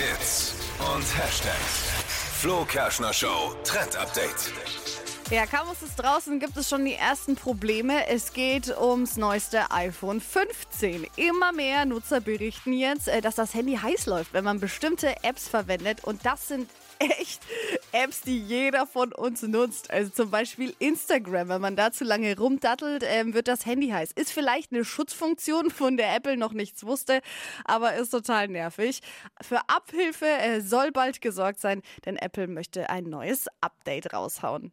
Hits 0.00 0.54
und 0.94 1.04
Hashtags. 1.18 1.84
Flo 2.40 2.64
Kerschner 2.64 3.12
Show 3.12 3.54
Trend 3.64 3.96
Update. 3.96 4.50
Ja, 5.30 5.44
kaum 5.44 5.70
ist 5.70 5.82
es 5.82 5.94
draußen, 5.94 6.40
gibt 6.40 6.56
es 6.56 6.70
schon 6.70 6.86
die 6.86 6.94
ersten 6.94 7.36
Probleme. 7.36 8.06
Es 8.08 8.32
geht 8.32 8.74
ums 8.78 9.18
neueste 9.18 9.70
iPhone 9.70 10.22
15. 10.22 11.06
Immer 11.16 11.52
mehr 11.52 11.84
Nutzer 11.84 12.22
berichten 12.22 12.72
jetzt, 12.72 13.08
äh, 13.08 13.20
dass 13.20 13.34
das 13.34 13.52
Handy 13.52 13.76
heiß 13.76 14.06
läuft, 14.06 14.32
wenn 14.32 14.42
man 14.42 14.58
bestimmte 14.58 15.22
Apps 15.22 15.48
verwendet. 15.48 16.02
Und 16.02 16.24
das 16.24 16.48
sind 16.48 16.70
echt 16.98 17.42
Apps, 17.92 18.20
die 18.20 18.38
jeder 18.38 18.86
von 18.86 19.12
uns 19.12 19.42
nutzt. 19.42 19.90
Also 19.90 20.10
zum 20.10 20.30
Beispiel 20.30 20.74
Instagram. 20.78 21.48
Wenn 21.48 21.60
man 21.60 21.76
da 21.76 21.92
zu 21.92 22.04
lange 22.04 22.36
rumdattelt, 22.36 23.04
ähm, 23.06 23.34
wird 23.34 23.48
das 23.48 23.66
Handy 23.66 23.88
heiß. 23.88 24.12
Ist 24.12 24.32
vielleicht 24.32 24.72
eine 24.72 24.84
Schutzfunktion, 24.84 25.70
von 25.70 25.96
der 25.96 26.14
Apple 26.14 26.36
noch 26.36 26.52
nichts 26.52 26.84
wusste, 26.84 27.20
aber 27.64 27.94
ist 27.94 28.10
total 28.10 28.48
nervig. 28.48 29.00
Für 29.40 29.60
Abhilfe 29.68 30.26
äh, 30.26 30.60
soll 30.60 30.92
bald 30.92 31.20
gesorgt 31.20 31.60
sein, 31.60 31.82
denn 32.04 32.16
Apple 32.16 32.46
möchte 32.46 32.90
ein 32.90 33.04
neues 33.04 33.46
Update 33.60 34.12
raushauen. 34.12 34.68